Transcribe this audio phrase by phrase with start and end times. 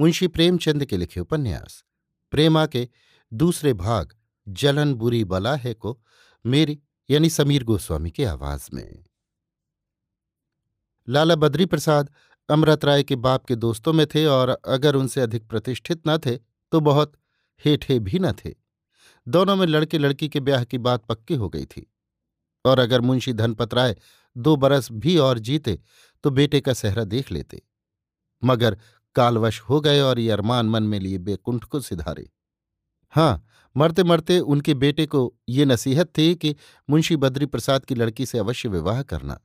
[0.00, 1.84] मुंशी प्रेमचंद के लिखे उपन्यास,
[2.30, 2.88] प्रेमा के
[3.32, 4.14] दूसरे भाग,
[4.48, 6.00] जलन बुरी बला है को,
[6.46, 6.78] मेरी,
[7.10, 9.04] यानी समीर गोस्वामी की आवाज़ में।
[11.08, 12.10] लाला बद्री प्रसाद
[12.48, 16.36] अमृत राय के बाप के दोस्तों में थे और अगर उनसे अधिक प्रतिष्ठित न थे
[16.72, 17.12] तो बहुत
[17.64, 18.54] हेठे भी न थे।
[19.28, 21.92] दोनों में लड़के लड़की के ब्याह की बात पक्की हो गई थी।
[22.64, 23.96] और अगर मुंशी धनपत राय
[24.36, 25.78] दो बरस भी और जीते
[26.24, 27.62] तो बेटे का सहरा देख लेते।
[28.44, 28.78] मगर
[29.16, 32.28] कालवश हो गए और ये अरमान मन में लिए बेकुंठ को सिधारे।
[33.12, 33.44] हाँ
[33.76, 36.54] मरते मरते उनके बेटे को ये नसीहत थी कि
[36.88, 39.40] मुंशी बद्री प्रसाद की लड़की से अवश्य विवाह करना।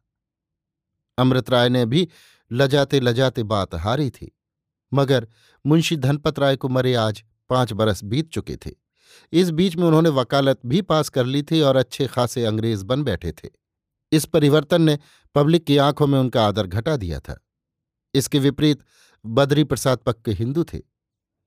[1.17, 2.07] अमृत राय ने भी
[2.51, 4.31] लजाते लजाते बात हारी थी,
[4.91, 5.27] मगर
[5.65, 8.71] मुंशी धनपत राय को मरे आज पाँच बरस बीत चुके थे।
[9.33, 13.03] इस बीच में उन्होंने वकालत भी पास कर ली थी और अच्छे खासे अंग्रेज़ बन
[13.03, 13.49] बैठे थे।
[14.11, 14.97] इस परिवर्तन ने
[15.35, 17.39] पब्लिक की आँखों में उनका आदर घटा दिया था।
[18.13, 18.83] इसके विपरीत
[19.25, 20.81] बद्री प्रसाद पक्के हिंदू थे।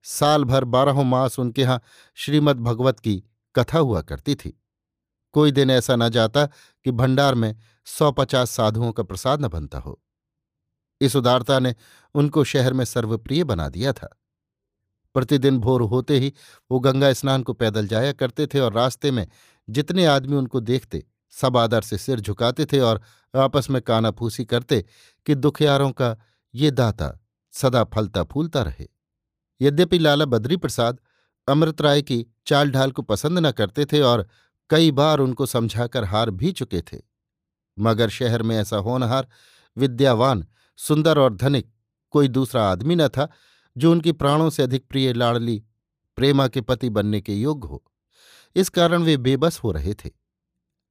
[0.03, 1.83] साल भर बारहों मास उनके यहाँ
[2.15, 3.23] श्रीमद् भगवत की
[3.55, 4.63] कथा हुआ करती थी।
[5.33, 7.57] कोई दिन ऐसा न जाता कि भंडार में
[7.87, 10.01] सौ पचास साधुओं का प्रसाद न बनता हो।
[11.01, 11.75] इस उदारता ने
[12.15, 14.21] उनको शहर में सर्वप्रिय बना दिया था।
[15.15, 16.33] प्रतिदिन भोर होते ही
[16.71, 19.27] वो गंगा स्नान को पैदल जाया करते थे और रास्ते में
[19.69, 23.03] जितने आदमी उनको देखते, सब आदर से सिर झुकाते थे और
[23.37, 24.85] आपस में कानाफूसी करते
[25.27, 26.17] कि दुखियारों का
[26.55, 27.19] ये दाता
[27.61, 28.87] सदा फलता फूलता रहे।
[29.61, 30.99] यद्यपि लाला बद्री प्रसाद
[31.49, 34.27] अमृत राय की चाल ढाल को पसंद न करते थे और
[34.71, 36.99] कई बार उनको समझाकर हार भी चुके थे,
[37.77, 39.29] मगर शहर में ऐसा होनहार,
[39.77, 40.47] विद्यावान,
[40.79, 41.71] सुंदर और धनिक
[42.15, 43.29] कोई दूसरा आदमी न था,
[43.77, 45.63] जो उनकी प्राणों से अधिक प्रिय लाड़ली,
[46.19, 47.83] प्रेमा के पति बनने के योग्य हो।
[48.57, 50.11] इस कारण वे बेबस हो रहे थे।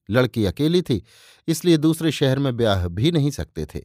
[0.10, 1.04] लड़की अकेली थी,
[1.48, 3.84] इसलिए दूसरे शहर में ब्याह भी नहीं सकते थे।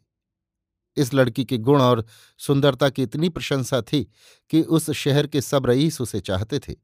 [0.97, 2.05] इस लड़की के गुण और
[2.41, 4.03] सुंदरता की इतनी प्रशंसा थी
[4.51, 6.75] कि उस शहर के सब रईस उसे चाहते थे।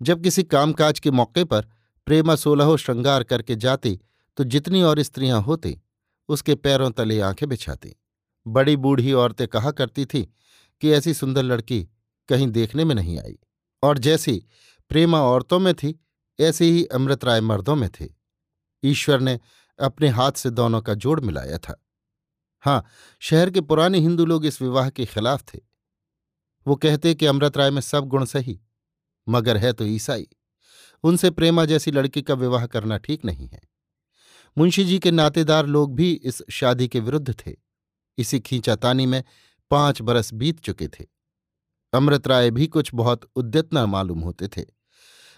[0.00, 1.66] जब किसी कामकाज के मौके पर
[2.06, 3.98] प्रेमा सोलहो श्रृंगार करके जाती
[4.38, 5.78] तो जितनी और स्त्रियाँ होती,
[6.28, 7.94] उसके पैरों तले आँखें बिछाती।
[8.46, 10.22] बड़ी बूढ़ी औरतें कहा करती थी
[10.82, 11.82] कि ऐसी सुंदर लड़की
[12.28, 13.38] कहीं देखने में नहीं आई,
[13.82, 14.42] और जैसी
[14.90, 15.98] प्रेमा औरतों में थी,
[16.38, 18.08] ऐसे ही अमृत राय मर्दों में थे।
[18.84, 19.38] ईश्वर ने
[19.78, 21.80] अपने हाथ से दोनों का जोड़ मिलाया था।
[22.62, 22.84] हाँ
[23.20, 25.58] शहर के पुराने हिंदू लोग इस विवाह के खिलाफ थे।
[26.66, 28.60] वो कहते कि अमृत राय में सब गुण सही,
[29.28, 30.28] मगर है तो ईसाई।
[31.04, 33.60] उनसे प्रेमा जैसी लड़की का विवाह करना ठीक नहीं है।
[34.58, 37.54] मुंशी जी के नातेदार लोग भी इस शादी के विरुद्ध थे।
[38.18, 39.22] इसी खींचातानी में
[39.70, 41.04] पाँच बरस बीत चुके थे।
[41.92, 44.64] अमृत राय भी कुछ बहुत उद्यतना मालूम होते थे।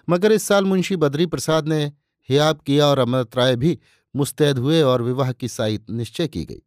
[0.09, 1.85] मगर इस साल मुंशी बद्री प्रसाद ने
[2.29, 3.79] हियाब किया और अमृत राय भी
[4.15, 6.63] मुस्तैद हुए और विवाह की साई निश्चय की गई।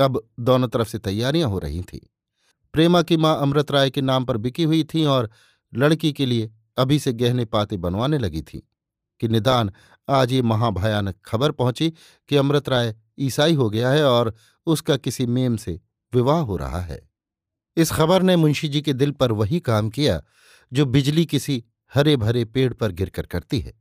[0.00, 2.00] अब दोनों तरफ़ से तैयारियाँ हो रही थीं।
[2.72, 5.30] प्रेमा की माँ अमृत राय के नाम पर बिकी हुई थी और
[5.74, 8.68] लड़की के लिए अभी से गहने पाते बनवाने लगी थी
[9.20, 9.72] कि निदान
[10.08, 11.90] आज ये महाभयानक खबर पहुँची
[12.28, 14.34] कि अमृत राय ईसाई हो गया है और
[14.66, 15.80] उसका किसी मेम से
[16.14, 17.08] विवाह हो रहा है।
[17.76, 20.22] इस खबर ने मुंशी जी के दिल पर वही काम किया
[20.72, 21.64] जो बिजली किसी
[21.94, 23.72] हरे भरे पेड़ पर गिरकर करती है।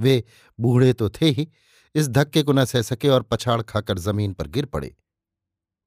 [0.00, 0.24] वे
[0.60, 1.48] बूढ़े तो थे ही,
[1.94, 4.96] इस धक्के को न सह सके और पछाड़ खाकर ज़मीन पर गिर पड़े।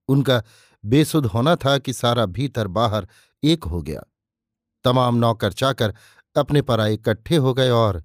[0.09, 0.41] उनका
[0.83, 3.07] बेसुध होना था कि सारा भीतर बाहर
[3.43, 4.03] एक हो गया।
[4.85, 5.93] तमाम नौकर चाकर
[6.35, 8.03] अपने पर आए इकट्ठे हो गए और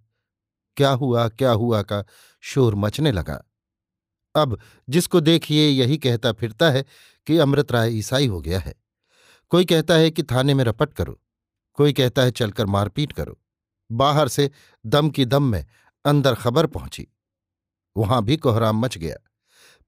[0.76, 2.04] क्या हुआ क्या हुआ का
[2.44, 3.42] शोर मचने लगा।
[4.34, 4.58] अब
[4.88, 6.84] जिसको देखिए यही कहता फिरता है
[7.26, 8.74] कि अमृत राय ईसाई हो गया है।
[9.52, 11.18] कोई कहता है कि थाने में रपट करो,
[11.78, 13.38] कोई कहता है चलकर मारपीट करो।
[13.90, 14.50] बाहर से
[14.84, 15.64] दम की दम में
[16.04, 17.06] अंदर खबर पहुँची,
[17.96, 19.16] वहाँ भी कोहराम मच गया।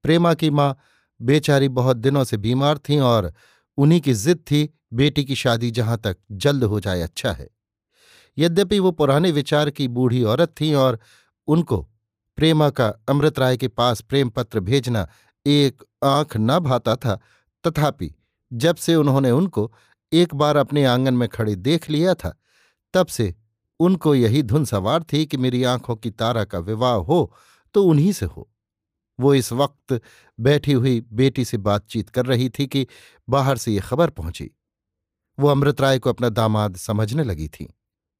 [0.03, 0.75] प्रेमा की माँ
[1.21, 3.33] बेचारी बहुत दिनों से बीमार थीं और
[3.77, 7.49] उन्हीं की जिद थी, बेटी की शादी जहाँ तक जल्द हो जाए अच्छा है।
[8.37, 10.99] यद्यपि वो पुराने विचार की बूढ़ी औरत थीं और
[11.47, 11.81] उनको
[12.37, 15.07] प्रेमा का अमृत राय के पास प्रेम पत्र भेजना
[15.45, 17.19] एक आँख न भाता था,
[17.63, 18.13] तथापि
[18.53, 19.71] जब से उन्होंने उनको
[20.11, 22.35] एक बार अपने आँगन में खड़े देख लिया था,
[22.93, 23.33] तब से
[23.79, 27.33] उनको यही धुन सवार थी कि मेरी आँखों की तारा का विवाह हो
[27.75, 28.50] तो उन्हीं से हो।
[29.21, 30.01] वो इस वक्त
[30.39, 32.87] बैठी हुई बेटी से बातचीत कर रही थी कि
[33.29, 34.51] बाहर से ये खबर पहुँची।
[35.39, 37.73] वो अमृत राय को अपना दामाद समझने लगी थी।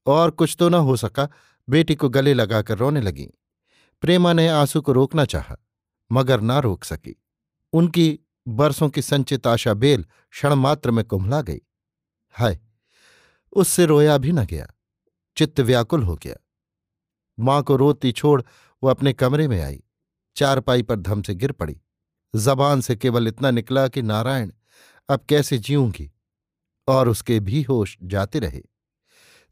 [0.06, 1.28] और कुछ तो न हो सका,
[1.70, 3.28] बेटी को गले लगाकर रोने लगी।
[4.02, 5.58] प्रेमा ने आँसू को रोकना चाहा,
[6.12, 7.16] मगर ना रोक सकी।
[7.74, 11.62] उनकी बरसों की संचित आशा बेल क्षणमात्र में कुंभला गई।
[12.32, 12.60] हाय,
[13.54, 14.68] उससे रोया भी न गया,
[15.38, 16.36] चित्त व्याकुल हो गया।
[17.40, 18.42] माँ को रोती छोड़
[18.84, 19.84] वो अपने कमरे में आई।
[20.36, 21.82] चारपाई पर धम से गिर पड़ी।
[22.36, 24.52] जबान से केवल इतना निकला कि नारायण,
[25.10, 26.12] अब कैसे जीऊँगी?
[26.88, 28.62] और उसके भी होश जाते रहे।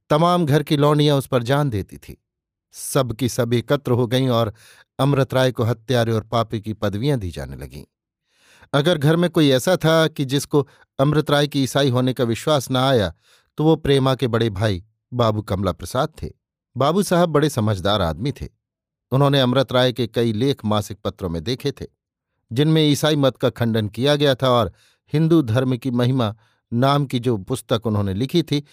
[0.09, 2.17] तमाम घर की लौंडियाँ उस पर जान देती थी।
[2.71, 4.53] सब की सब एकत्र हो गईं और
[4.99, 7.83] अमृत राय को हत्यारे और पापी की पदवियाँ दी जाने लगीं।
[8.73, 10.67] अगर घर में कोई ऐसा था कि जिसको
[10.99, 13.13] अमृत राय की ईसाई होने का विश्वास न आया
[13.57, 14.83] तो वो प्रेमा के बड़े भाई
[15.13, 16.29] बाबू कमला प्रसाद थे।
[16.77, 18.58] बाबू साहब बड़े समझदार आदमी थे।
[19.11, 21.85] उन्होंने अमृत राय के कई लेख मासिक पत्रों में देखे थे,
[22.51, 24.73] जिनमें ईसाई मत का खंडन किया गया था और
[25.13, 26.35] हिंदू धर्म की महिमा
[26.73, 28.63] नाम की जो पुस्तक उन्होंने लिखी थी,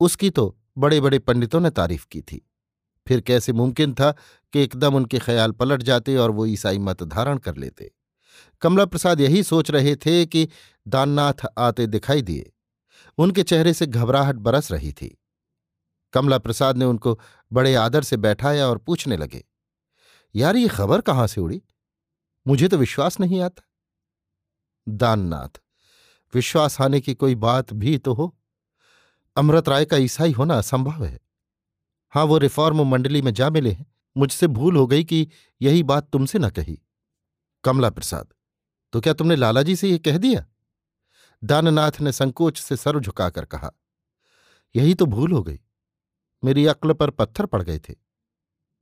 [0.00, 2.48] उसकी तो बड़े बड़े पंडितों ने तारीफ़ की थी।
[3.08, 4.10] फिर कैसे मुमकिन था
[4.52, 7.90] कि एकदम उनके ख्याल पलट जाते और वो ईसाई मत धारण कर लेते?
[8.60, 10.48] कमला प्रसाद यही सोच रहे थे कि
[10.88, 12.52] दाननाथ आते दिखाई दिए।
[13.18, 15.18] उनके चेहरे से घबराहट बरस रही थी।
[16.12, 17.18] कमला प्रसाद ने उनको
[17.52, 19.44] बड़े आदर से बैठाया और पूछने लगे
[20.34, 21.62] यार ये खबर कहाँ से उड़ी?
[22.46, 23.62] मुझे तो विश्वास नहीं आता।
[24.86, 25.60] दाननाथ,
[26.34, 28.36] विश्वास आने की कोई बात भी तो हो।
[29.36, 31.18] अमृत राय का ईसाई होना असंभव है।
[32.12, 33.86] हाँ वो रिफॉर्म मंडली में जा मिले हैं।
[34.16, 35.28] मुझसे भूल हो गई कि
[35.60, 36.78] यही बात तुमसे न कही।
[37.64, 38.32] कमला प्रसाद
[38.92, 40.44] तो क्या तुमने लालाजी से ये कह दिया?
[41.42, 43.70] दाननाथ ने संकोच से सर झुकाकर कहा,
[44.74, 45.60] यही तो भूल हो गई।
[46.42, 47.94] मेरी अक्ल पर पत्थर पड़ गए थे।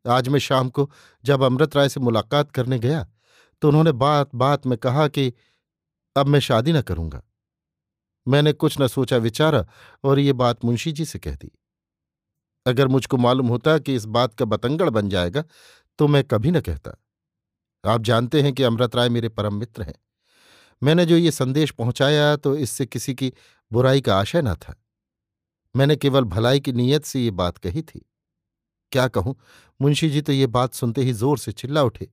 [0.05, 0.91] आज मैं शाम को
[1.25, 3.07] जब अमृत राय से मुलाकात करने गया
[3.63, 5.33] तो उन्होंने बात बात में कहा कि
[6.17, 7.23] अब मैं शादी न करूँगा।
[8.27, 9.67] मैंने कुछ न सोचा विचारा
[10.05, 11.51] और ये बात मुंशी जी से कह दी।
[12.67, 15.45] अगर मुझको मालूम होता कि इस बात का बतंगड़ बन जाएगा
[15.99, 16.97] तो मैं कभी न कहता।
[17.85, 19.95] आप जानते हैं कि अमृत राय मेरे परम मित्र हैं।
[20.83, 23.33] मैंने जो ये संदेश पहुँचाया तो इससे किसी की
[23.71, 24.75] बुराई का आशय न था।
[25.75, 28.05] मैंने केवल भलाई की नीयत से ये बात कही थी।
[28.93, 29.37] क्या कहूँ?
[29.83, 32.09] मुंशी जी तो ये बात सुनते ही ज़ोर से चिल्ला उठे।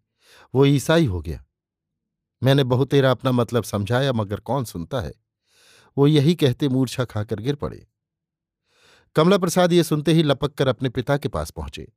[0.55, 1.45] वो ईसाई हो गया।
[2.43, 5.13] मैंने बहुतेरा अपना मतलब समझाया, मगर कौन सुनता है?
[5.97, 7.87] वो यही कहते मूर्छा खाकर गिर पड़े।
[9.15, 11.93] कमला प्रसाद ये सुनते ही लपक कर अपने पिता के पास पहुँचे।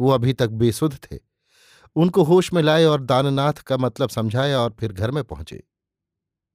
[0.00, 1.18] वो अभी तक बेसुध थे।
[1.96, 5.62] उनको होश में लाए और दाननाथ का मतलब समझाया और फिर घर में पहुँचे।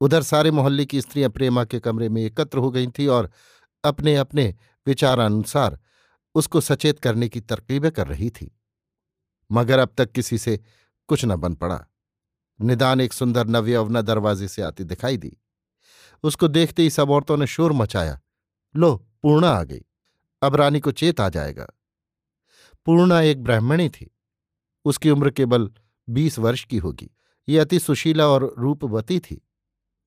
[0.02, 3.32] उधर सारे मोहल्ले की स्त्रियाँ प्रेमा के कमरे में एकत्र हो गई थीं और
[3.84, 4.56] अपने अपने
[4.88, 5.80] विचारानुसार
[6.38, 8.60] उसको सचेत करने की तरकीबें कर रही थी।
[9.52, 10.60] मगर अब तक किसी से
[11.08, 11.86] कुछ न बन पड़ा।
[12.62, 15.38] निदान एक सुंदर नव्यवना दरवाजे से आती दिखाई दी।
[16.24, 18.22] उसको देखते ही सब औरतों ने शोर मचाया।
[18.76, 19.86] लो, पूर्णा आ गई।
[20.42, 21.68] अब रानी को चेत आ जाएगा।
[22.86, 24.16] पूर्णा एक ब्राह्मणी थी।
[24.86, 25.72] उसकी उम्र केवल
[26.10, 27.12] बीस वर्ष की होगी।
[27.50, 29.48] ये अति सुशीला और रूपवती थी।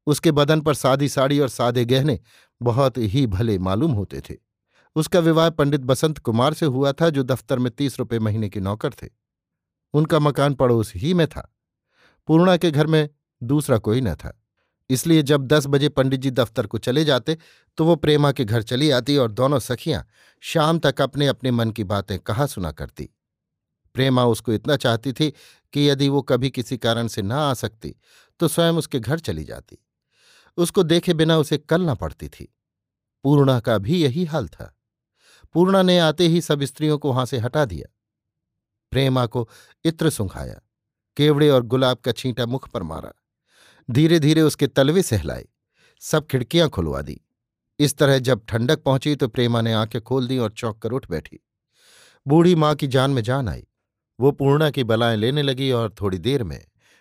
[0.06, 2.20] उसके बदन पर सादी साड़ी और सादे गहने
[2.62, 4.49] बहुत ही भले मालूम होते थे।
[4.96, 8.60] उसका विवाह पंडित बसंत कुमार से हुआ था, जो दफ्तर में तीस रुपये महीने के
[8.60, 9.08] नौकर थे।
[9.94, 11.48] उनका मकान पड़ोस ही में था।
[12.28, 13.08] पूर्णा के घर में
[13.42, 14.36] दूसरा कोई न था।
[14.90, 17.36] इसलिए जब दस बजे पंडित जी दफ्तर को चले जाते
[17.78, 20.04] तो वो प्रेमा के घर चली आती और दोनों सखियाँ
[20.42, 23.08] शाम तक अपने अपने मन की बातें कहा सुना करती।
[23.94, 25.30] प्रेमा उसको इतना चाहती थी
[25.72, 27.94] कि यदि वो कभी किसी कारण से न आ सकती
[28.40, 29.78] तो स्वयं उसके घर चली जाती।
[30.58, 32.52] उसको देखे बिना उसे कल ना पड़ती थी।
[33.24, 34.74] पूर्णा का भी यही हाल था।
[35.54, 37.94] पूर्णा ने आते ही सब स्त्रियों को वहाँ से हटा दिया।
[38.92, 39.48] प्रेमा को
[39.84, 40.60] इत्र सुंघाया,
[41.16, 43.12] केवड़े और गुलाब का छींटा मुख पर मारा।
[43.88, 45.46] धीरे धीरे उसके तलवे सहलाए,
[46.02, 47.20] सब खिड़कियाँ खुलवा दी।
[47.78, 51.10] इस तरह जब ठंडक पहुँची तो प्रेमा ने आँखें खोल दी और चौंक कर उठ
[51.10, 51.40] बैठी।
[52.26, 53.66] बूढ़ी माँ की जान में जान आई।
[54.18, 56.60] वो पूर्णा की बलाएँ लेने लगी और थोड़ी देर में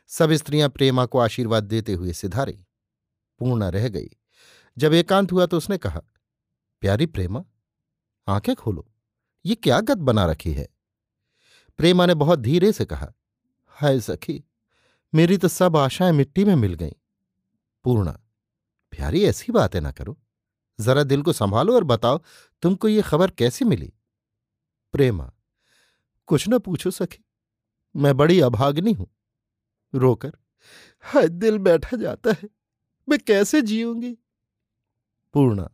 [0.09, 2.65] सब स्त्रियाँ प्रेमा को आशीर्वाद देते हुए सिधारी।
[3.39, 4.09] पूर्णा रह गई।
[4.77, 6.01] जब एकांत हुआ तो उसने कहा,
[6.81, 7.43] प्यारी प्रेमा
[8.29, 8.85] आँखें खोलो।
[9.45, 10.67] ये क्या गत बना रखी है?
[11.79, 13.11] प्रेमा ने बहुत धीरे से कहा,
[13.67, 14.43] हाय सखी,
[15.13, 16.91] मेरी तो सब आशाएँ मिट्टी में मिल गईं।
[17.83, 18.11] पूर्णा,
[18.91, 20.17] प्यारी ऐसी बातें ना करो।
[20.79, 22.21] जरा दिल को संभालो और बताओ,
[22.61, 23.93] तुमको ये खबर कैसे मिली?
[24.93, 25.31] प्रेमा,
[26.27, 27.23] कुछ न पूछो सखी,
[27.95, 29.07] मैं बड़ी अभागनी हूँ।
[29.95, 30.31] रोकर
[31.03, 32.49] हाय दिल बैठा जाता है,
[33.09, 34.17] मैं कैसे जीऊँगी
[35.33, 35.69] पूर्णा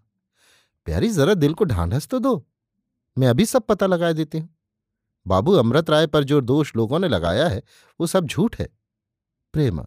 [0.88, 2.46] प्यारी, जरा दिल को ढांढस तो दो।
[3.18, 4.50] मैं अभी सब पता लगा देती हूँ।
[5.26, 7.62] बाबू अमृत राय पर जो दोष लोगों ने लगाया है,
[8.00, 8.68] वो सब झूठ है।
[9.54, 9.86] प्रेमा,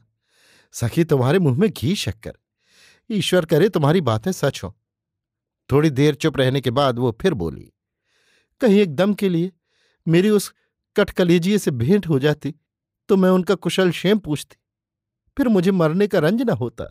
[0.75, 2.39] सखी तुम्हारे मुँह में घी शक्कर।
[3.11, 4.75] ईश्वर करे तुम्हारी बातें सच हो।
[5.71, 7.73] थोड़ी देर चुप रहने के बाद वो फिर बोली,
[8.61, 9.53] कहीं एकदम के लिए
[10.07, 10.53] मेरी उस
[10.97, 12.55] कटकलेजिए से भेंट हो जाती
[13.09, 14.57] तो मैं उनका कुशल शेम पूछती,
[15.37, 16.85] फिर मुझे मरने का रंज न होता।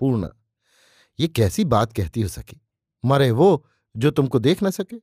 [0.00, 0.30] पूर्णा,
[1.18, 2.60] ये कैसी बात कहती हो सकी
[3.06, 4.96] मरे वो जो तुमको देख न सके।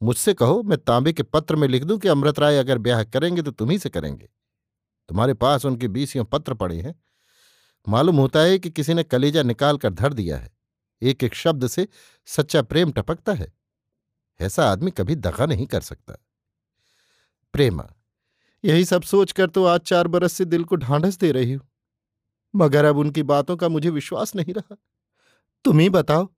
[0.00, 3.42] मुझसे कहो, मैं तांबे के पत्र में लिख दूँ कि अमृत राय अगर ब्याह करेंगे
[3.42, 4.28] तो तुम्ही से करेंगे।
[5.08, 6.94] तुम्हारे पास उनके बीसियों पत्र पड़े हैं।
[7.86, 10.50] मालूम होता है कि किसी ने कलेजा निकाल कर धर दिया है।
[11.02, 11.86] एक एक शब्द से
[12.26, 13.52] सच्चा प्रेम टपकता है।
[14.40, 16.16] ऐसा आदमी कभी दगा नहीं कर सकता।
[17.54, 17.88] प्रेमा,
[18.64, 21.68] यही सब सोचकर तो आज चार बरस से दिल को ढांढस दे रही हूँ।
[22.54, 24.76] मगर अब उनकी बातों का मुझे विश्वास नहीं रहा।
[25.64, 26.28] तुम ही बताओ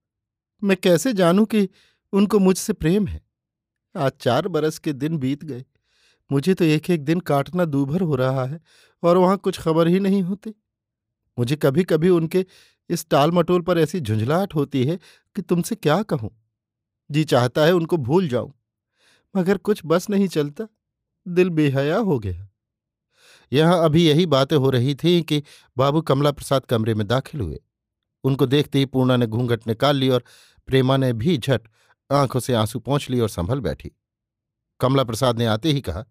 [0.64, 1.68] मैं कैसे जानूं कि
[2.12, 3.21] उनको मुझसे प्रेम है?
[3.94, 5.64] आज चार बरस के दिन बीत गए।
[6.30, 8.61] मुझे तो एक एक दिन काटना दूभर हो रहा है
[9.02, 10.54] और वहाँ कुछ खबर ही नहीं होती।
[11.38, 12.44] मुझे कभी कभी उनके
[12.90, 14.97] इस टाल मटोल पर ऐसी झुंझलाहट होती है
[15.37, 16.30] कि तुमसे क्या कहूँ?
[17.11, 18.52] जी चाहता है उनको भूल जाऊँ,
[19.35, 20.66] मगर कुछ बस नहीं चलता।
[21.26, 22.49] दिल बेहया हो गया।
[23.52, 25.42] यहाँ अभी यही बातें हो रही थी कि
[25.76, 27.61] बाबू कमला प्रसाद कमरे में दाखिल हुए।
[28.25, 30.23] उनको देखते ही पूर्णा ने घूंघट निकाल ली और
[30.66, 31.61] प्रेमा ने भी झट
[32.12, 33.92] आँखों से आँसू पहुँच ली और संभल बैठी।
[34.80, 36.04] कमला प्रसाद ने आते ही कहा,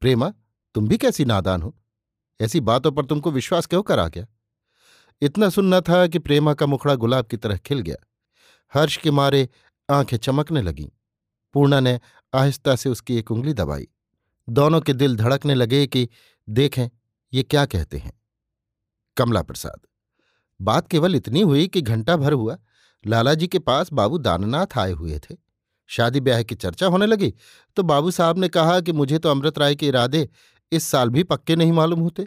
[0.00, 0.32] प्रेमा,
[0.74, 1.78] तुम भी कैसी नादान हो?
[2.40, 4.26] ऐसी बातों पर तुमको विश्वास क्यों करा गया?
[5.20, 7.96] इतना सुनना था कि प्रेमा का मुखड़ा गुलाब की तरह खिल गया।
[8.74, 9.48] हर्ष के मारे
[9.90, 10.88] आँखें चमकने लगीं।
[11.52, 12.00] पूर्णा ने
[12.34, 13.88] आहिस्ता से उसकी एक उंगली दबाई।
[14.48, 16.08] दोनों के दिल धड़कने लगे कि,
[16.48, 16.88] देखें,
[17.32, 18.20] ये क्या कहते हैं?
[19.16, 19.80] कमला प्रसाद
[20.60, 22.58] बात केवल इतनी हुई कि घंटा भर हुआ।
[23.06, 25.36] लालाजी के पास बाबू दाननाथ आए हुए थे।
[25.90, 27.32] शादी ब्याह की चर्चा होने लगी
[27.76, 30.28] तो बाबू साहब ने कहा कि मुझे तो अमृत राय के इरादे
[30.72, 32.26] इस साल भी पक्के नहीं मालूम होते।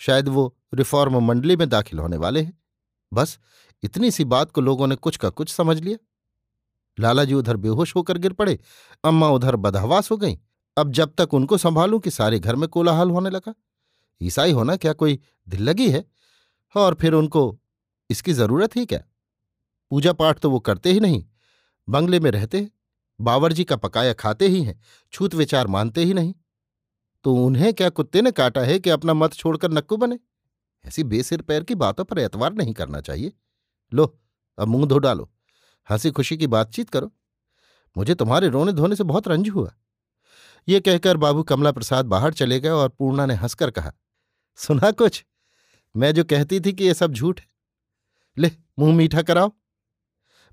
[0.00, 2.58] शायद वो रिफॉर्म मंडली में दाखिल होने वाले हैं।
[3.12, 3.38] बस,
[3.82, 5.98] इतनी सी बात को लोगों ने कुछ का कुछ समझ लिया।
[6.98, 8.58] लालाजी उधर बेहोश होकर गिर पड़े,
[9.04, 10.36] अम्मा उधर बदहवास हो गईं।
[10.76, 13.54] अब जब तक उनको संभालूं कि सारे घर में कोलाहल होने लगा।
[14.20, 15.18] ईसाई होना क्या कोई
[15.48, 16.04] दिल लगी है?
[16.74, 17.58] और फिर उनको
[18.10, 19.00] इसकी ज़रूरत ही क्या?
[19.94, 21.26] पूजा पाठ तो वो करते ही नहीं।
[21.88, 22.70] बंगले में रहते,
[23.20, 24.80] बावरजी का पकाया खाते ही हैं,
[25.12, 26.34] छूत विचार मानते ही नहीं।
[27.24, 30.18] तो उन्हें क्या कुत्ते ने काटा है कि अपना मत छोड़कर नक्कू बने?
[30.84, 33.32] ऐसी बेसिर पैर की बातों पर एतवार नहीं करना चाहिए।
[33.92, 34.20] लो,
[34.58, 35.32] अब मुँह धो डालो,
[35.90, 37.12] हँसी खुशी की बातचीत करो।
[37.96, 39.74] मुझे तुम्हारे रोने धोने से बहुत रंज हुआ।
[40.68, 43.92] ये कहकर बाबू कमला प्रसाद बाहर चले गए और पूर्णा ने हंसकर कहा,
[44.56, 45.24] सुना कुछ?
[45.96, 47.46] मैं जो कहती थी कि ये सब झूठ है।
[48.38, 49.52] ले, मुँह मीठा कराओ।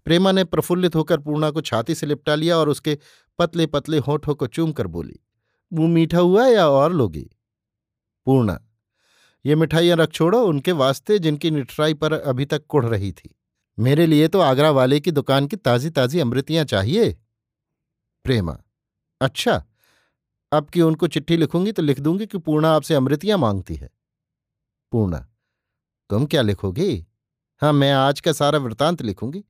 [0.05, 2.97] प्रेमा ने प्रफुल्लित होकर पूर्णा को छाती से लिपटा लिया और उसके
[3.39, 5.19] पतले पतले होठों को चूम कर बोली,
[5.71, 7.29] मुँह मीठा हुआ या और लोगी?
[8.27, 8.59] पूर्णा,
[9.45, 13.35] ये मिठाइयाँ रख छोड़ो, उनके वास्ते जिनकी निठराई पर अभी तक कुढ़ रही थी।
[13.77, 17.11] मेरे लिए तो आगरा वाले की दुकान की ताजी ताजी अमृतियाँ चाहिए?
[18.25, 18.57] प्रेमा
[19.21, 19.63] अच्छा
[20.51, 23.89] अब कि उनको चिट्ठी लिखूँगी तो लिख दूँगी कि पूर्णा आपसे अमृतियाँ मांगती है।
[24.91, 25.27] पूर्णा,
[26.09, 27.05] तुम क्या लिखोगी?
[27.61, 29.43] हाँ मैं आज का सारा वृतांत लिखूँगी।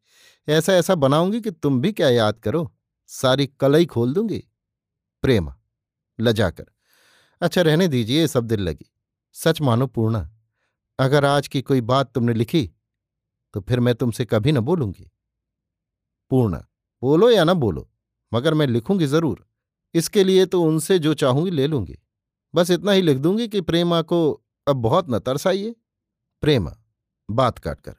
[0.48, 2.72] ऐसा ऐसा बनाऊँगी कि तुम भी क्या याद करो।
[3.10, 4.44] सारी कलई खोल दूँगी।
[5.24, 5.56] प्रेमा,
[6.20, 6.66] लजाकर।
[7.42, 8.92] अच्छा रहने दीजिए सब दिल लगी।
[9.36, 10.30] सच मानो पूर्णा,
[11.00, 12.64] अगर आज की कोई बात तुमने लिखी
[13.54, 15.10] तो फिर मैं तुमसे कभी न बोलूँगी।
[16.32, 16.66] पूर्णा,
[17.04, 17.90] बोलो या ना बोलो,
[18.32, 19.46] मगर मैं लिखूँगी ज़रूर।
[19.94, 21.98] इसके लिए तो उनसे जो चाहूँगी ले लूँगी।
[22.54, 24.22] बस इतना ही लिख दूँगी कि प्रेमा को
[24.68, 25.76] अब बहुत न तरसाइए।
[26.44, 26.78] प्रेमा,
[27.30, 27.96] बात काटकर।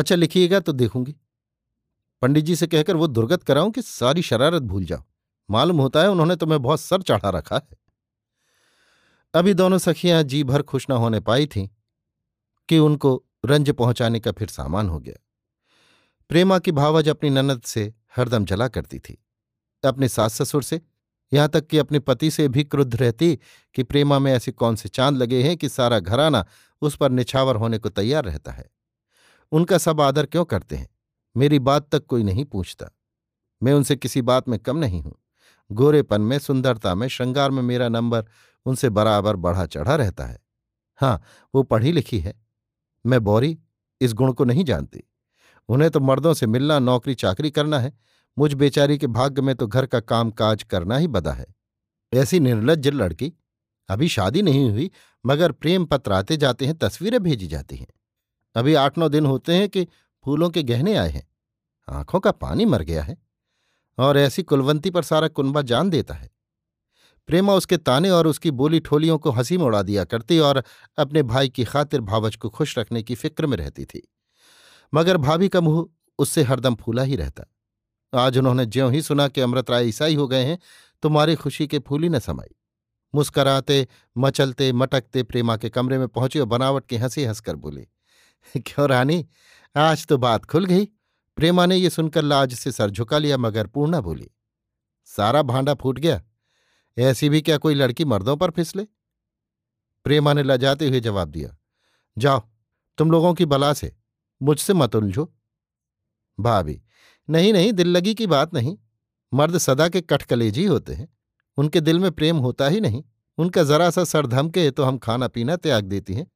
[0.00, 1.14] अच्छा लिखिएगा तो देखूँगी।
[2.22, 5.02] पंडित जी से कहकर वो दुर्गत कराऊं कि सारी शरारत भूल जाओ
[5.48, 7.78] मालूम होता है उन्होंने तुम्हें बहुत सर चढ़ा रखा है।
[9.34, 11.66] अभी दोनों सखियाँ जी भर खुश न होने पाई थीं
[12.68, 13.12] कि उनको
[13.46, 15.16] रंज पहुँचाने का फिर सामान हो गया।
[16.30, 19.18] प्रेमा की भावज अपनी ननद से हरदम जला करती थी।
[19.84, 20.80] अपने सास ससुर से,
[21.32, 23.38] यहाँ तक कि अपने पति से भी क्रुद्ध रहती
[23.74, 26.46] कि प्रेमा में ऐसे कौन से चाँद लगे हैं कि सारा घराना
[26.82, 28.79] उस पर निछावर होने को तैयार रहता है।
[29.52, 30.88] उनका सब आदर क्यों करते हैं?
[31.36, 32.90] मेरी बात तक कोई नहीं पूछता।
[33.62, 35.14] मैं उनसे किसी बात में कम नहीं हूँ।
[35.72, 38.24] गोरेपन में, सुंदरता में, श्रृंगार में मेरा नंबर
[38.66, 40.38] उनसे बराबर बढ़ा चढ़ा रहता है।
[40.96, 41.22] हाँ
[41.54, 42.42] वो पढ़ी लिखी है।
[43.06, 43.58] मैं बौरी,
[44.00, 45.04] इस गुण को नहीं जानती।
[45.68, 47.98] उन्हें तो मर्दों से मिलना, नौकरी चाकरी करना है।
[48.38, 51.46] मुझ बेचारी के भाग्य में तो घर का काम काज करना ही बदा है।
[52.14, 53.32] ऐसी निर्लज लड़की,
[53.88, 54.90] अभी शादी नहीं हुई,
[55.26, 57.86] मगर प्रेम पत्र आते जाते हैं, तस्वीरें भेजी जाती हैं।
[58.54, 59.86] अभी आठ नौ दिन होते हैं कि
[60.24, 61.28] फूलों के गहने आए हैं।
[61.88, 63.16] आँखों का पानी मर गया है
[63.98, 66.30] और ऐसी कुलवंती पर सारा कुनबा जान देता है।
[67.28, 70.62] प्रेमा उसके ताने और उसकी बोली ठोलियों को हँसी में उड़ा दिया करती और
[70.98, 74.02] अपने भाई की खातिर भावच को खुश रखने की फ़िक्र में रहती थी।
[74.94, 75.86] मगर भाभी का मुँह
[76.18, 77.44] उससे हरदम फूला ही रहता।
[78.12, 80.58] आज उन्होंने ज्यों ही सुना कि अमृत राय ईसाई हो गए हैं
[81.02, 82.54] तो मारी खुशी के फूली न समाई।
[83.14, 83.86] मुस्कराते,
[84.18, 87.86] मचलते, मटकते प्रेमा के कमरे में पहुँचे और बनावट की हँसी हंसकर बोले
[88.56, 89.28] क्यों रानी?
[89.76, 90.84] आज तो बात खुल गई।
[91.36, 94.30] प्रेमा ने यह सुनकर लाज से सर झुका लिया, मगर पूर्णा बोली।
[95.04, 96.22] सारा भांडा फूट गया।
[96.98, 98.84] ऐसी भी क्या कोई लड़की मर्दों पर फिसले?
[100.04, 101.56] प्रेमा ने लजाते हुए जवाब दिया,
[102.18, 102.42] जाओ,
[102.98, 103.96] तुम लोगों की बला से,
[104.42, 105.34] मुझसे मत उलझो।
[106.40, 106.82] भाभी,
[107.30, 108.78] नहीं नहीं, दिल लगी की बात नहीं।
[109.34, 111.18] मर्द सदा के कठकलेजी होते हैं।
[111.56, 113.04] उनके दिल में प्रेम होता ही नहीं।
[113.38, 116.26] उनका जरा सा सर धमके तो हम खाना पीना त्याग देती हैं।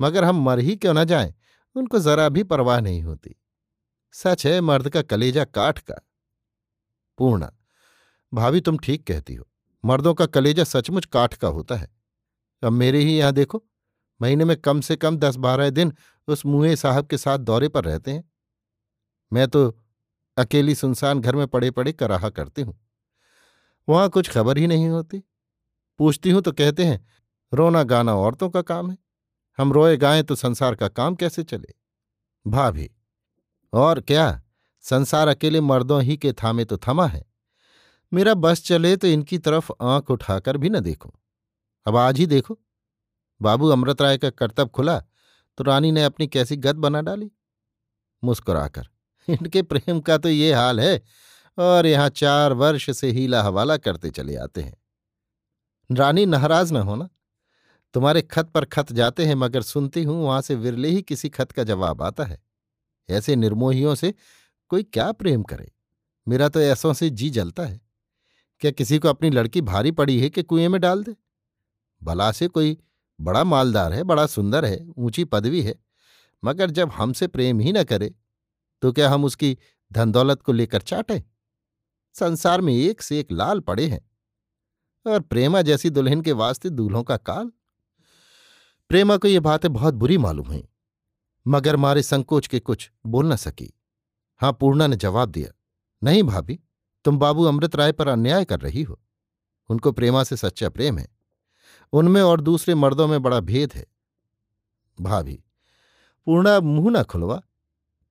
[0.00, 1.34] मगर हम मर ही क्यों न जाएँ?
[1.76, 3.34] उनको जरा भी परवाह नहीं होती।
[4.12, 5.94] सच है, मर्द का कलेजा काठ का।
[7.18, 7.52] पूर्णा,
[8.34, 9.46] भाभी तुम ठीक कहती हो।
[9.84, 11.88] मर्दों का कलेजा सचमुच काठ का होता है।
[12.62, 13.64] अब मेरे ही यहाँ देखो,
[14.22, 15.92] महीने में कम से कम दस बारह दिन
[16.28, 18.30] उस मुए साहब के साथ दौरे पर रहते हैं।
[19.32, 19.80] मैं तो
[20.36, 22.78] अकेली सुनसान घर में पड़े पड़े कराहा करती हूँ।
[23.88, 25.22] वहाँ कुछ खबर ही नहीं होती।
[25.98, 27.06] पूछती हूँ तो कहते हैं
[27.52, 28.96] रोना गाना औरतों का काम है।
[29.58, 31.74] हम रोए गाएँ तो संसार का काम कैसे चले?
[32.46, 32.90] भाभी,
[33.72, 34.42] और क्या?
[34.84, 37.24] संसार अकेले मर्दों ही के थामे तो थमा है।
[38.12, 41.14] मेरा बस चले तो इनकी तरफ़ आँख उठाकर भी न देखो।
[41.86, 42.58] अब आज ही देखो।
[43.40, 44.98] बाबू अमृत राय का कर्तव्य खुला
[45.58, 47.30] तो रानी ने अपनी कैसी गद बना डाली?
[48.22, 48.88] मुस्कुराकर,
[49.28, 51.00] इनके प्रेम का तो ये हाल है,
[51.58, 54.76] और यहाँ चार वर्ष से हीला हवाला करते चले आते हैं।
[55.90, 57.08] रानी नाराज़ न होना।
[57.94, 61.52] तुम्हारे खत पर खत जाते हैं, मगर सुनती हूँ, वहाँ से विरले ही किसी खत
[61.52, 62.42] का जवाब आता है।
[63.08, 64.12] ऐसे निर्मोहियों से
[64.70, 65.70] कोई क्या प्रेम करे?
[66.26, 67.80] मेरा तो ऐसों से जी जलता है।
[68.62, 71.14] क्या किसी को अपनी लड़की भारी पड़ी है कि कुएँ में डाल दे?
[72.02, 72.76] भला से कोई
[73.18, 75.74] बड़ा मालदार है, बड़ा सुंदर है, ऊँची पदवी है,
[76.42, 78.14] मगर जब हमसे प्रेम ही न करे
[78.82, 79.56] तो क्या हम उसकी
[79.90, 81.22] धन दौलत को लेकर चाटे?
[82.14, 84.00] संसार में एक से एक लाल पड़े हैं,
[85.06, 87.50] और प्रेमा जैसी दुल्हन के वास्ते दूल्हों का काल?
[88.90, 90.68] प्रेमा को ये बातें बहुत बुरी मालूम हुई,
[91.46, 93.72] मगर मारे संकोच के कुछ बोल न सकी।
[94.40, 95.52] हाँ, पूर्णा ने जवाब दिया,
[96.02, 96.60] नहीं भाभी,
[97.04, 99.00] तुम बाबू अमृत राय पर अन्याय कर रही हो।
[99.70, 101.08] उनको प्रेमा से सच्चा प्रेम है।
[101.92, 103.86] उनमें और दूसरे मर्दों में बड़ा भेद है।
[104.98, 105.42] भाभी,
[106.26, 107.42] पूर्णा मुँह ना खुलवा।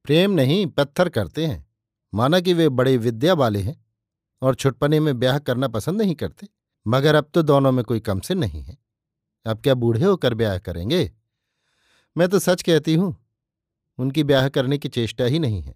[0.06, 1.66] प्रेम नहीं, पत्थर करते हैं।
[2.14, 3.86] माना कि वे बड़े विद्या वाले हैं
[4.42, 6.48] और छुटपने में ब्याह करना पसंद नहीं करते,
[6.86, 8.78] मगर अब तो दोनों में कोई कम से नहीं है।
[9.46, 11.12] अब क्या बूढ़े होकर ब्याह करेंगे?
[12.18, 13.16] मैं तो सच कहती हूँ,
[14.00, 15.76] उनकी ब्याह करने की चेष्टा ही नहीं है।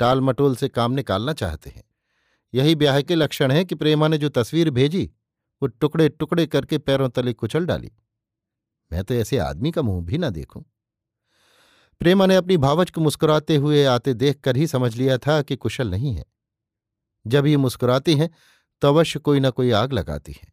[0.00, 1.82] टाल मटोल से काम निकालना चाहते हैं।
[2.54, 5.04] यही ब्याह के लक्षण है कि प्रेमा ने जो तस्वीर भेजी,
[5.62, 7.90] वो टुकड़े टुकड़े करके पैरों तले कुचल डाली।
[8.90, 10.64] मैं तो ऐसे आदमी का मुँह भी ना देखूँ।
[12.00, 15.90] प्रेमा ने अपनी भावच को मुस्कुराते हुए आते देखकर ही समझ लिया था कि कुशल
[15.90, 16.24] नहीं है।
[17.26, 18.30] जब ये मुस्कुराती हैं
[18.82, 20.52] तो अवश्य कोई ना कोई आग लगाती है।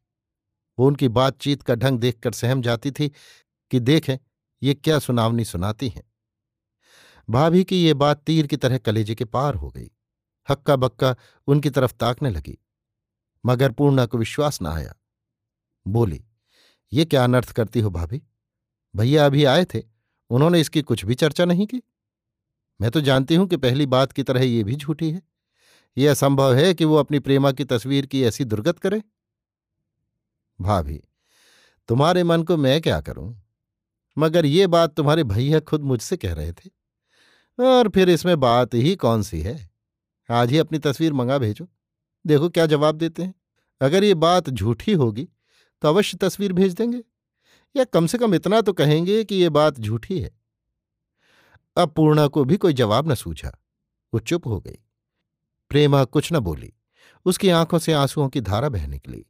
[0.77, 3.07] वो उनकी बातचीत का ढंग देखकर सहम जाती थी
[3.71, 4.17] कि देखें,
[4.61, 6.03] ये क्या सुनावनी सुनाती हैं।
[7.29, 9.89] भाभी की ये बात तीर की तरह कलेजे के पार हो गई।
[10.47, 11.15] हक्का बक्का
[11.47, 12.57] उनकी तरफ़ ताकने लगी,
[13.43, 14.93] मगर पूर्णा को विश्वास न आया।
[15.85, 16.23] बोली,
[16.91, 18.21] ये क्या अनर्थ करती हो भाभी?
[18.93, 19.81] भैया अभी आए थे,
[20.29, 21.81] उन्होंने इसकी कुछ भी चर्चा नहीं की?
[22.79, 25.21] मैं तो जानती हूँ कि पहली बात की तरह ये भी झूठी है।
[25.97, 29.01] यह असंभव है कि वो अपनी प्रेमा की तस्वीर की ऐसी दुर्गत करे।
[30.61, 31.01] भाभी,
[31.87, 33.41] तुम्हारे मन को मैं क्या करूँ?
[34.17, 36.69] मगर ये बात तुम्हारे भैया खुद मुझसे कह रहे थे।
[37.59, 39.69] और फिर इसमें बात ही कौन सी है?
[40.29, 41.67] आज ही अपनी तस्वीर मंगा भेजो।
[42.27, 43.33] देखो क्या जवाब देते हैं।
[43.81, 45.27] अगर ये बात झूठी होगी
[45.81, 47.01] तो अवश्य तस्वीर भेज देंगे।
[47.75, 50.31] या कम से कम इतना तो कहेंगे कि ये बात झूठी है।
[51.77, 53.57] अब पूर्णा को भी कोई जवाब न सूझा।
[54.13, 54.77] वो चुप हो गई।
[55.69, 56.73] प्रेमा कुछ न बोली।
[57.25, 59.25] उसकी आँखों से आंसुओं की धारा बह निकली।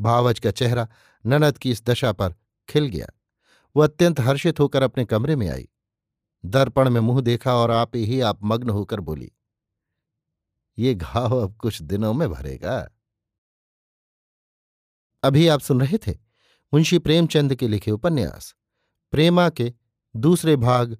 [0.00, 0.88] भावज का चेहरा
[1.24, 2.34] ननद की इस दशा पर
[2.68, 3.06] खिल गया।
[3.76, 5.68] वो अत्यंत हर्षित होकर अपने कमरे में आई।
[6.44, 9.30] दर्पण में मुँह देखा और आप ही आप मग्न होकर बोली,
[10.78, 12.90] ये घाव अब कुछ दिनों में भरेगा?
[15.22, 16.12] अभी आप सुन रहे थे
[16.74, 18.54] मुंशी प्रेमचंद के लिखे उपन्यास।
[19.12, 19.72] प्रेमा के
[20.16, 20.96] दूसरे भाग,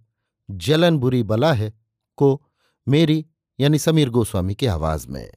[0.51, 1.73] जलन बुरी बला है
[2.19, 2.43] को
[2.87, 3.27] मेरी
[3.61, 5.31] यानी समीर गोस्वामी की आवाज़ में।